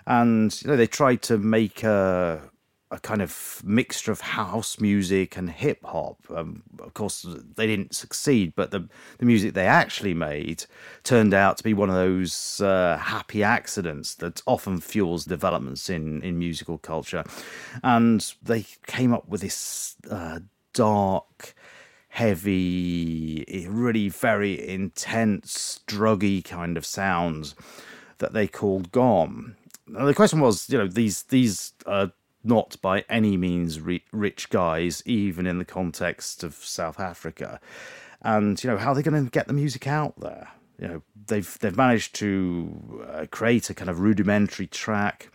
And 0.06 0.56
you 0.62 0.70
know, 0.70 0.76
they 0.76 0.86
tried 0.86 1.22
to 1.22 1.38
make 1.38 1.82
a 1.82 2.50
a 2.92 3.00
kind 3.00 3.20
of 3.20 3.60
mixture 3.64 4.12
of 4.12 4.20
house 4.20 4.78
music 4.78 5.36
and 5.36 5.50
hip 5.50 5.84
hop. 5.84 6.18
Um, 6.30 6.62
of 6.78 6.94
course, 6.94 7.26
they 7.56 7.66
didn't 7.66 7.96
succeed, 7.96 8.52
but 8.54 8.70
the 8.70 8.88
the 9.18 9.26
music 9.26 9.54
they 9.54 9.66
actually 9.66 10.14
made 10.14 10.64
turned 11.02 11.34
out 11.34 11.56
to 11.58 11.64
be 11.64 11.74
one 11.74 11.88
of 11.88 11.96
those 11.96 12.60
uh, 12.60 12.96
happy 12.98 13.42
accidents 13.42 14.14
that 14.16 14.40
often 14.46 14.80
fuels 14.80 15.24
developments 15.24 15.90
in 15.90 16.22
in 16.22 16.38
musical 16.38 16.78
culture. 16.78 17.24
And 17.82 18.32
they 18.42 18.66
came 18.86 19.12
up 19.12 19.28
with 19.28 19.40
this 19.40 19.96
uh, 20.08 20.40
dark 20.72 21.54
heavy, 22.16 23.66
really 23.68 24.08
very 24.08 24.66
intense, 24.66 25.80
druggy 25.86 26.42
kind 26.42 26.78
of 26.78 26.86
sounds 26.86 27.54
that 28.16 28.32
they 28.32 28.48
called 28.48 28.90
Gqom. 28.90 29.54
Now, 29.86 30.06
the 30.06 30.14
question 30.14 30.40
was, 30.40 30.70
you 30.70 30.78
know, 30.78 30.88
these 30.88 31.24
these 31.24 31.74
uh, 31.84 32.06
not 32.42 32.80
by 32.80 33.04
any 33.10 33.36
means 33.36 33.80
rich 33.80 34.48
guys, 34.48 35.02
even 35.04 35.46
in 35.46 35.58
the 35.58 35.64
context 35.66 36.42
of 36.42 36.54
South 36.54 36.98
Africa. 36.98 37.60
And 38.22 38.64
you 38.64 38.70
know, 38.70 38.78
how 38.78 38.92
are 38.92 38.94
they 38.94 39.02
going 39.02 39.22
to 39.22 39.30
get 39.30 39.46
the 39.46 39.52
music 39.52 39.86
out 39.86 40.18
there? 40.18 40.48
You 40.80 40.88
know, 40.88 41.02
they've 41.26 41.58
they've 41.58 41.76
managed 41.76 42.14
to 42.14 43.04
uh, 43.12 43.26
create 43.30 43.68
a 43.68 43.74
kind 43.74 43.90
of 43.90 44.00
rudimentary 44.00 44.68
track. 44.68 45.30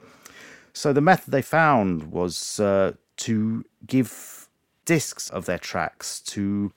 So 0.73 0.93
the 0.93 1.01
method 1.01 1.31
they 1.31 1.43
found 1.43 2.11
was 2.11 2.59
uh, 2.59 2.93
to 3.17 3.65
give 3.85 4.40
discs 4.85 5.29
of 5.29 5.45
their 5.45 5.57
tracks 5.57 6.19
to 6.21 6.71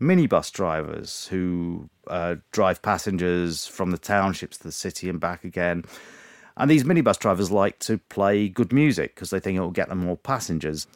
minibus 0.00 0.52
drivers 0.52 1.26
who 1.28 1.88
uh, 2.08 2.36
drive 2.52 2.82
passengers 2.82 3.66
from 3.66 3.90
the 3.90 3.98
townships 3.98 4.58
to 4.58 4.64
the 4.64 4.72
city 4.72 5.08
and 5.08 5.20
back 5.20 5.44
again. 5.44 5.84
And 6.56 6.70
these 6.70 6.84
minibus 6.84 7.18
drivers 7.18 7.50
like 7.50 7.78
to 7.80 7.98
play 7.98 8.48
good 8.48 8.72
music 8.72 9.14
because 9.14 9.30
they 9.30 9.40
think 9.40 9.56
it 9.56 9.60
will 9.60 9.70
get 9.70 9.88
them 9.88 9.98
more 9.98 10.16
passengers. 10.16 10.86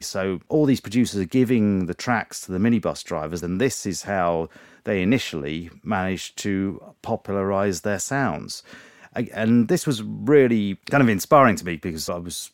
So 0.00 0.40
all 0.48 0.64
these 0.64 0.80
producers 0.80 1.20
are 1.20 1.26
giving 1.26 1.86
the 1.86 1.94
tracks 1.94 2.40
to 2.42 2.52
the 2.52 2.58
minibus 2.58 3.02
drivers, 3.02 3.42
and 3.42 3.60
this 3.60 3.84
is 3.84 4.02
how 4.02 4.48
they 4.84 5.02
initially 5.02 5.70
managed 5.82 6.38
to 6.38 6.94
popularize 7.02 7.80
their 7.80 7.98
sounds. 7.98 8.62
And 9.32 9.66
this 9.66 9.86
was 9.86 10.02
really 10.02 10.76
kind 10.88 11.02
of 11.02 11.08
inspiring 11.08 11.56
to 11.56 11.64
me 11.64 11.76
because 11.76 12.08
I 12.08 12.18
was 12.18 12.52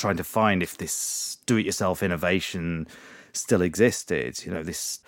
trying 0.00 0.16
to 0.16 0.24
find 0.24 0.62
if 0.62 0.78
this 0.78 1.38
do 1.46 1.56
it 1.56 1.66
yourself 1.66 2.02
innovation 2.02 2.88
still 3.32 3.62
existed. 3.62 4.44
You 4.44 4.52
know, 4.52 4.62
this 4.62 5.00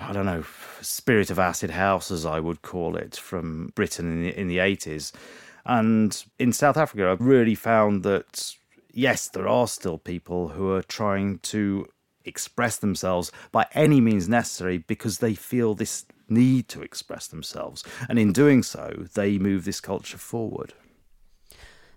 I 0.00 0.12
don't 0.12 0.26
know, 0.26 0.44
spirit 0.80 1.30
of 1.30 1.38
acid 1.38 1.70
house, 1.70 2.10
as 2.10 2.24
I 2.24 2.40
would 2.40 2.62
call 2.62 2.96
it, 2.96 3.16
from 3.16 3.70
Britain 3.74 4.10
in 4.10 4.22
the, 4.22 4.40
in 4.40 4.48
the 4.48 4.56
80s. 4.56 5.12
And 5.66 6.24
in 6.38 6.52
South 6.52 6.78
Africa, 6.78 7.10
I've 7.10 7.20
really 7.20 7.54
found 7.54 8.02
that, 8.04 8.54
yes, 8.92 9.28
there 9.28 9.46
are 9.46 9.68
still 9.68 9.98
people 9.98 10.48
who 10.48 10.72
are 10.72 10.82
trying 10.82 11.38
to 11.40 11.86
express 12.24 12.78
themselves 12.78 13.30
by 13.52 13.66
any 13.74 14.00
means 14.00 14.26
necessary 14.26 14.78
because 14.78 15.18
they 15.18 15.34
feel 15.34 15.74
this 15.74 16.06
need 16.28 16.68
to 16.68 16.80
express 16.80 17.26
themselves. 17.26 17.84
And 18.08 18.18
in 18.18 18.32
doing 18.32 18.62
so, 18.62 19.04
they 19.14 19.38
move 19.38 19.66
this 19.66 19.80
culture 19.80 20.18
forward. 20.18 20.72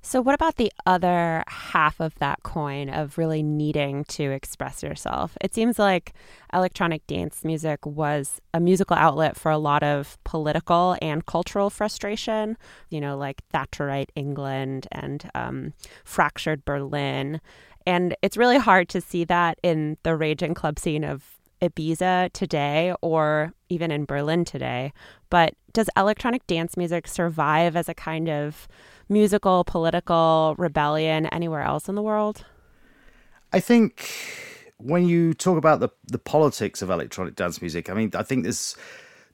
So, 0.05 0.22
what 0.22 0.36
about 0.36 0.57
the 0.57 0.72
other 0.86 1.45
half 1.48 2.01
of 2.01 2.13
that 2.15 2.43
coin 2.43 2.89
of 2.89 3.17
really 3.17 3.41
needing 3.41 4.03
to 4.10 4.31
express 4.31 4.83
yourself? 4.83 5.38
It 5.39 5.55
seems 5.55 5.79
like 5.79 6.12
electronic 6.53 7.07
dance 7.07 7.45
music 7.45 7.86
was 7.86 8.41
a 8.53 8.60
musical 8.60 8.98
outlet 8.98 9.38
for 9.38 9.50
a 9.50 9.57
lot 9.57 9.81
of 9.81 10.22
political 10.25 10.98
and 11.01 11.25
cultural 11.25 11.69
frustration, 11.69 12.57
you 12.89 13.00
know, 13.00 13.17
like 13.17 13.41
Thatcherite 13.53 14.10
England 14.13 14.88
and 14.91 15.31
um, 15.36 15.74
fractured 16.03 16.65
Berlin. 16.65 17.39
And 17.88 18.13
it's 18.22 18.36
really 18.36 18.57
hard 18.57 18.89
to 18.89 19.00
see 19.00 19.24
that 19.24 19.57
in 19.63 19.98
the 20.03 20.17
raging 20.17 20.53
club 20.53 20.79
scene 20.79 21.05
of 21.05 21.24
Ibiza 21.62 22.33
today 22.33 22.93
or 23.01 23.53
even 23.69 23.89
in 23.89 24.03
Berlin 24.03 24.43
today. 24.43 24.91
But 25.29 25.53
does 25.72 25.89
electronic 25.95 26.45
dance 26.45 26.75
music 26.75 27.07
survive 27.07 27.77
as 27.77 27.88
a 27.88 27.93
kind 27.93 28.29
of 28.29 28.67
musical, 29.13 29.63
political 29.63 30.55
rebellion 30.58 31.27
anywhere 31.27 31.62
else 31.62 31.88
in 31.88 31.96
the 31.96 32.01
world? 32.01 32.46
I 33.53 33.60
think 33.60 34.10
when 34.77 35.08
you 35.08 35.34
talk 35.34 35.58
about 35.58 35.79
the, 35.79 35.89
the 36.08 36.17
politics 36.17 36.82
of 36.82 36.89
electronic 36.89 37.36
dance 37.36 37.62
music, 37.62 37.89
I 37.89 37.93
mean, 37.93 38.12
I 38.15 38.24
think 38.24 38.43
there's 38.43 38.75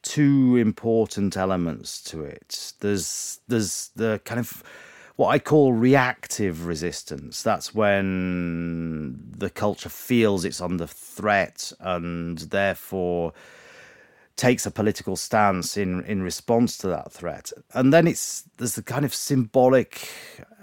two 0.02 0.58
important 0.58 1.36
elements 1.38 2.02
to 2.04 2.24
it. 2.24 2.74
There's 2.80 3.40
there's 3.48 3.92
the 3.96 4.22
kind 4.26 4.40
of 4.40 4.64
what 5.16 5.30
I 5.30 5.40
call 5.40 5.74
reactive 5.74 6.66
resistance. 6.66 7.44
That's 7.44 7.76
when 7.76 9.20
the 9.38 9.50
culture 9.50 9.90
feels 9.90 10.46
it's 10.46 10.62
under 10.62 10.88
threat 10.88 11.74
and 11.80 12.38
therefore 12.38 13.34
takes 14.40 14.66
a 14.66 14.72
political 14.72 15.18
stance 15.18 15.76
in 15.76 16.04
in 16.06 16.24
response 16.24 16.78
to 16.78 16.88
that 16.88 17.12
threat. 17.12 17.52
And 17.74 17.94
then 17.94 18.08
it's 18.08 18.44
there's 18.58 18.76
the 18.76 18.82
kind 18.82 19.04
of 19.04 19.14
symbolic 19.14 20.10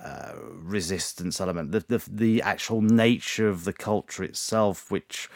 uh, 0.02 0.32
resistance 0.52 1.40
element, 1.40 1.72
the, 1.72 1.84
the 1.86 2.02
the 2.10 2.42
actual 2.42 2.80
nature 2.80 3.48
of 3.48 3.64
the 3.64 3.74
culture 3.74 4.24
itself, 4.24 4.90
which 4.90 5.28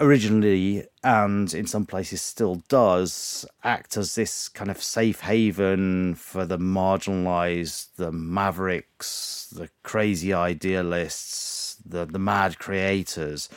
originally 0.00 0.84
and 1.04 1.54
in 1.54 1.66
some 1.66 1.86
places 1.86 2.20
still 2.22 2.56
does 2.68 3.44
act 3.64 3.96
as 3.96 4.14
this 4.14 4.48
kind 4.48 4.70
of 4.70 4.82
safe 4.82 5.20
haven 5.20 6.14
for 6.16 6.44
the 6.46 6.58
marginalized, 6.58 7.94
the 7.96 8.10
mavericks, 8.12 9.52
the 9.56 9.68
crazy 9.84 10.32
idealists, 10.34 11.76
the 11.86 12.04
the 12.06 12.18
mad 12.18 12.58
creators. 12.58 13.48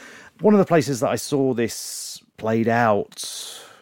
One 0.41 0.54
of 0.54 0.60
the 0.60 0.65
places 0.65 0.99
that 0.99 1.10
I 1.10 1.17
saw 1.17 1.54
this 1.54 2.11
played 2.41 2.67
out 2.67 3.23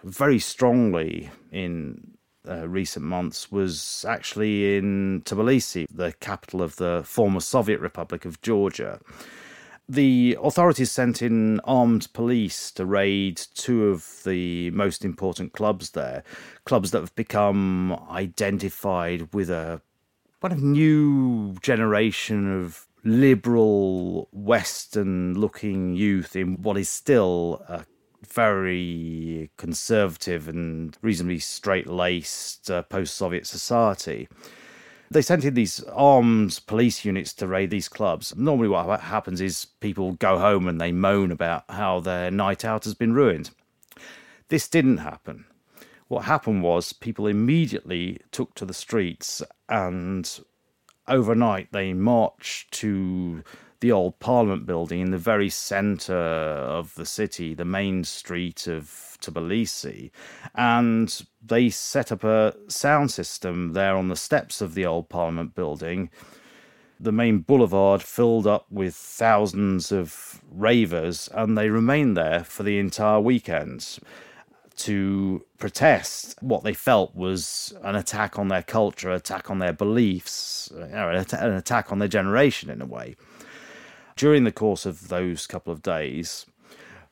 very 0.04 0.38
strongly 0.38 1.30
in 1.50 2.18
uh, 2.46 2.68
recent 2.68 3.06
months 3.06 3.50
was 3.50 4.06
actually 4.06 4.76
in 4.76 5.22
Tbilisi, 5.24 5.86
the 5.90 6.12
capital 6.20 6.62
of 6.62 6.76
the 6.76 7.02
former 7.06 7.40
Soviet 7.40 7.80
Republic 7.80 8.26
of 8.26 8.42
Georgia. 8.42 9.00
The 9.88 10.38
authorities 10.44 10.92
sent 10.92 11.22
in 11.22 11.62
armed 11.62 12.12
police 12.12 12.70
to 12.72 12.86
raid 12.86 13.38
two 13.54 13.86
of 13.86 14.24
the 14.26 14.72
most 14.72 15.06
important 15.06 15.54
clubs 15.54 15.92
there, 15.92 16.26
clubs 16.66 16.92
that 16.92 17.00
have 17.00 17.16
become 17.16 17.94
identified 18.12 19.34
with 19.34 19.50
a 19.50 19.82
kind 20.42 20.54
of 20.54 20.62
new 20.62 21.56
generation 21.62 22.62
of 22.62 22.88
liberal, 23.06 24.28
Western 24.34 25.40
looking 25.40 25.96
youth 25.96 26.36
in 26.36 26.62
what 26.62 26.78
is 26.78 26.90
still 26.90 27.64
a 27.70 27.86
very 28.28 29.50
conservative 29.58 30.48
and 30.48 30.98
reasonably 31.02 31.40
straight 31.40 31.88
laced 31.88 32.70
uh, 32.70 32.84
post 32.84 33.16
Soviet 33.16 33.48
society. 33.48 34.28
They 35.12 35.24
sent 35.24 35.44
in 35.44 35.56
these 35.56 35.84
armed 35.86 36.60
police 36.68 37.04
units 37.04 37.34
to 37.36 37.48
raid 37.48 37.72
these 37.72 37.90
clubs. 37.90 38.36
Normally, 38.36 38.68
what 38.68 39.00
happens 39.00 39.42
is 39.42 39.66
people 39.80 40.14
go 40.14 40.38
home 40.38 40.68
and 40.68 40.80
they 40.80 40.92
moan 40.92 41.32
about 41.32 41.64
how 41.70 42.00
their 42.00 42.30
night 42.30 42.64
out 42.64 42.84
has 42.84 42.94
been 42.94 43.14
ruined. 43.14 43.50
This 44.50 44.68
didn't 44.68 44.98
happen. 44.98 45.46
What 46.10 46.26
happened 46.26 46.64
was 46.64 46.94
people 46.94 47.28
immediately 47.28 48.20
took 48.32 48.54
to 48.56 48.66
the 48.66 48.74
streets 48.74 49.42
and 49.68 50.40
overnight 51.08 51.72
they 51.72 51.94
marched 51.94 52.72
to 52.72 53.44
the 53.82 53.92
old 53.92 54.20
Parliament 54.20 54.66
building 54.66 55.00
in 55.00 55.12
the 55.12 55.18
very 55.18 55.50
centre 55.50 56.14
of 56.14 56.94
the 56.96 57.06
city, 57.06 57.54
the 57.54 57.66
main 57.66 58.04
street 58.04 58.68
of 58.68 59.18
Tbilisi, 59.22 60.12
and 60.56 61.26
they 61.46 61.70
set 61.70 62.12
up 62.12 62.24
a 62.24 62.56
sound 62.68 63.12
system 63.12 63.74
there 63.74 63.96
on 63.96 64.10
the 64.10 64.16
steps 64.16 64.62
of 64.62 64.74
the 64.74 64.86
old 64.86 65.10
Parliament 65.10 65.56
building. 65.56 66.10
The 67.00 67.14
main 67.14 67.40
boulevard 67.40 68.04
filled 68.04 68.46
up 68.46 68.66
with 68.70 68.94
thousands 68.96 69.92
of 69.92 70.42
ravers, 70.52 71.30
and 71.34 71.58
they 71.58 71.70
remained 71.70 72.18
there 72.18 72.44
for 72.44 72.64
the 72.64 72.78
entire 72.80 73.22
weekend 73.22 74.00
to 74.76 75.46
protest 75.58 76.36
what 76.42 76.64
they 76.64 76.74
felt 76.74 77.14
was 77.14 77.74
an 77.84 77.96
attack 77.96 78.40
on 78.40 78.48
their 78.48 78.64
culture, 78.64 79.12
attack 79.12 79.50
on 79.50 79.60
their 79.60 79.74
beliefs, 79.74 80.72
an 80.72 81.54
attack 81.54 81.92
on 81.92 82.00
their 82.00 82.08
generation 82.08 82.70
in 82.70 82.82
a 82.82 82.86
way. 82.86 83.16
During 84.20 84.44
the 84.44 84.52
course 84.52 84.86
of 84.86 85.08
those 85.08 85.48
couple 85.48 85.72
of 85.72 85.82
days, 85.82 86.46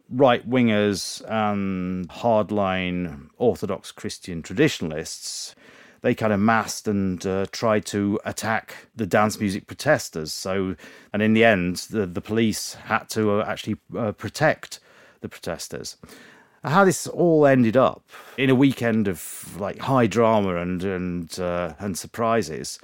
right 0.10 0.46
wingers 0.46 1.24
and 1.26 2.10
hardline 2.10 3.30
Orthodox 3.38 3.94
Christian 3.94 4.42
traditionalists, 4.42 5.56
they 6.02 6.14
kind 6.14 6.34
of 6.34 6.42
massed 6.42 6.86
and 6.86 7.26
uh, 7.26 7.46
tried 7.54 7.86
to 7.86 8.20
attack 8.26 8.90
the 8.94 9.06
dance 9.06 9.40
music 9.40 9.68
protesters. 9.68 10.34
So, 10.34 10.76
and 11.14 11.22
in 11.22 11.32
the 11.32 11.46
end, 11.46 11.78
the, 11.90 12.06
the 12.08 12.20
police 12.20 12.74
had 12.74 13.08
to 13.12 13.40
uh, 13.40 13.46
actually 13.48 13.78
uh, 13.98 14.12
protect 14.12 14.82
the 15.22 15.30
protesters. 15.30 15.96
How 16.66 16.84
this 16.84 17.08
all 17.08 17.46
ended 17.46 17.78
up 17.78 18.04
in 18.38 18.50
a 18.50 18.56
weekend 18.56 19.08
of 19.08 19.56
like 19.58 19.80
high 19.80 20.08
drama 20.08 20.58
and 20.58 20.84
and 20.84 21.40
uh, 21.40 21.72
and 21.80 21.98
surprises 21.98 22.80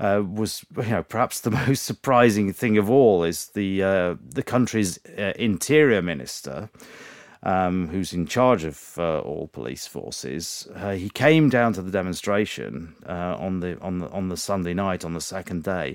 uh, 0.00 0.22
was 0.26 0.64
you 0.76 0.90
know 0.90 1.02
perhaps 1.02 1.40
the 1.40 1.50
most 1.66 1.84
surprising 1.84 2.52
thing 2.52 2.78
of 2.78 2.90
all 2.90 3.24
is 3.24 3.48
the 3.48 3.82
uh, 3.82 4.14
the 4.22 4.42
country's 4.42 4.98
uh, 5.18 5.32
interior 5.36 6.02
minister. 6.02 6.70
Um, 7.42 7.88
who's 7.88 8.12
in 8.12 8.26
charge 8.26 8.64
of 8.64 8.94
uh, 8.98 9.20
all 9.20 9.46
police 9.46 9.86
forces? 9.86 10.66
Uh, 10.74 10.92
he 10.92 11.08
came 11.08 11.48
down 11.48 11.74
to 11.74 11.82
the 11.82 11.92
demonstration 11.92 12.96
uh, 13.06 13.36
on 13.38 13.60
the 13.60 13.78
on 13.80 13.98
the 13.98 14.08
on 14.10 14.28
the 14.30 14.36
Sunday 14.36 14.74
night 14.74 15.04
on 15.04 15.14
the 15.14 15.20
second 15.20 15.62
day, 15.62 15.94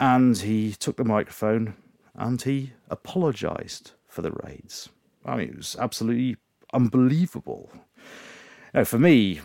and 0.00 0.36
he 0.38 0.72
took 0.72 0.96
the 0.96 1.04
microphone 1.04 1.74
and 2.14 2.42
he 2.42 2.72
apologised 2.90 3.92
for 4.08 4.22
the 4.22 4.32
raids. 4.44 4.88
I 5.24 5.36
mean, 5.36 5.48
it 5.50 5.56
was 5.56 5.76
absolutely 5.78 6.36
unbelievable. 6.72 7.70
Know, 8.74 8.84
for 8.84 8.98
me, 8.98 9.40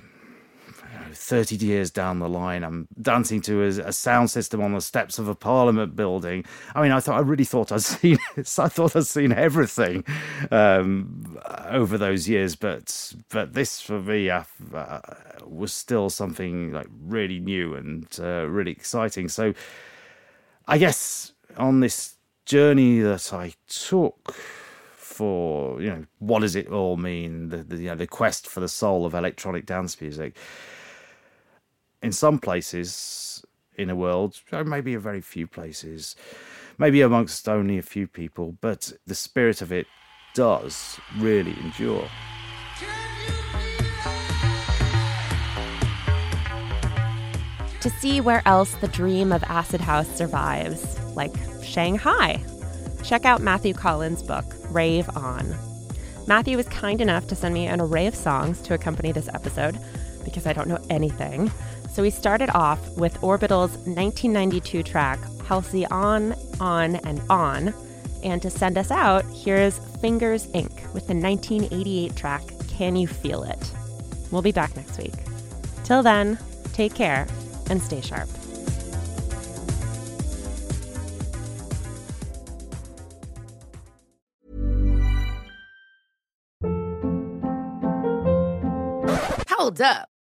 30 1.13 1.55
years 1.57 1.91
down 1.91 2.19
the 2.19 2.29
line, 2.29 2.63
I'm 2.63 2.87
dancing 3.01 3.41
to 3.41 3.63
a, 3.63 3.67
a, 3.67 3.93
sound 3.93 4.29
system 4.29 4.61
on 4.61 4.73
the 4.73 4.81
steps 4.81 5.19
of 5.19 5.27
a 5.27 5.35
parliament 5.35 5.95
building. 5.95 6.45
I 6.75 6.81
mean, 6.81 6.91
I 6.91 6.99
thought 6.99 7.17
I 7.17 7.21
really 7.21 7.43
thought 7.43 7.71
I'd 7.71 7.81
seen 7.93 8.17
I 8.37 8.67
thought 8.69 8.95
I'd 8.95 9.05
seen 9.05 9.31
everything 9.31 10.03
um, 10.51 11.39
over 11.69 11.97
those 11.97 12.27
years, 12.27 12.55
but 12.55 13.13
but 13.29 13.53
this 13.53 13.81
for 13.81 13.99
me 13.99 14.29
uh, 14.29 14.43
was 15.45 15.73
still 15.73 16.09
something 16.09 16.71
like 16.71 16.87
really 17.01 17.39
new 17.39 17.75
and 17.75 18.07
uh, 18.19 18.47
really 18.47 18.71
exciting. 18.71 19.29
So 19.29 19.53
I 20.67 20.77
guess 20.77 21.33
on 21.57 21.79
this 21.79 22.15
journey 22.45 22.99
that 22.99 23.33
I 23.33 23.53
took 23.67 24.35
for 25.17 25.81
you 25.81 25.89
know 25.89 26.05
what 26.19 26.41
does 26.41 26.55
it 26.55 26.67
all 26.67 26.95
mean 26.95 27.49
the, 27.49 27.57
the 27.57 27.77
you 27.77 27.89
know 27.89 27.95
the 27.95 28.05
quest 28.05 28.47
for 28.47 28.59
the 28.59 28.67
soul 28.67 29.03
of 29.03 29.15
electronic 29.15 29.65
dance 29.65 29.99
music 29.99 30.35
in 32.01 32.11
some 32.11 32.39
places 32.39 33.43
in 33.75 33.87
the 33.87 33.95
world, 33.95 34.39
maybe 34.65 34.93
a 34.93 34.99
very 34.99 35.21
few 35.21 35.47
places, 35.47 36.15
maybe 36.77 37.01
amongst 37.01 37.47
only 37.47 37.77
a 37.77 37.83
few 37.83 38.07
people, 38.07 38.57
but 38.61 38.91
the 39.05 39.15
spirit 39.15 39.61
of 39.61 39.71
it 39.71 39.87
does 40.33 40.99
really 41.17 41.55
endure. 41.63 42.07
To 47.81 47.89
see 48.01 48.19
where 48.21 48.41
else 48.45 48.73
the 48.75 48.87
dream 48.87 49.31
of 49.31 49.43
acid 49.43 49.79
house 49.79 50.09
survives, 50.09 50.99
like 51.15 51.33
Shanghai, 51.63 52.43
check 53.03 53.25
out 53.25 53.41
Matthew 53.41 53.73
Collin's 53.73 54.21
book, 54.21 54.45
Rave 54.69 55.09
On. 55.15 55.55
Matthew 56.27 56.57
was 56.57 56.67
kind 56.67 56.99
enough 56.99 57.27
to 57.27 57.35
send 57.35 57.53
me 57.53 57.67
an 57.67 57.79
array 57.79 58.07
of 58.07 58.15
songs 58.15 58.61
to 58.63 58.73
accompany 58.73 59.11
this 59.11 59.29
episode 59.33 59.79
because 60.25 60.45
I 60.45 60.51
don't 60.51 60.67
know 60.67 60.83
anything. 60.89 61.49
So 61.97 62.03
we 62.03 62.11
started 62.11 62.51
off 62.51 62.95
with 62.95 63.23
Orbital's 63.23 63.71
1992 63.71 64.83
track, 64.83 65.17
Halcyon 65.47 65.91
On 65.91 66.35
On 66.59 66.95
and 66.97 67.19
On. 67.27 67.73
And 68.23 68.39
to 68.43 68.51
send 68.51 68.77
us 68.77 68.91
out, 68.91 69.25
here's 69.33 69.79
Fingers 69.99 70.45
Inc. 70.49 70.93
with 70.93 71.07
the 71.07 71.15
1988 71.15 72.15
track, 72.15 72.43
Can 72.67 72.95
You 72.95 73.07
Feel 73.07 73.41
It? 73.41 73.71
We'll 74.29 74.43
be 74.43 74.51
back 74.51 74.75
next 74.75 74.99
week. 74.99 75.15
Till 75.85 76.03
then, 76.03 76.37
take 76.73 76.93
care 76.93 77.25
and 77.71 77.81
stay 77.81 78.01
sharp. 78.01 78.29
Hold 89.49 89.81
up. 89.81 90.09